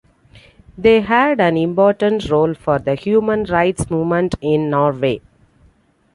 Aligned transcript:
They 0.79 1.01
had 1.01 1.39
an 1.39 1.57
important 1.57 2.27
role 2.31 2.55
for 2.55 2.79
the 2.79 2.95
human 2.95 3.43
rights 3.43 3.87
movement 3.91 4.33
in 4.41 4.67
Norway. 4.71 5.21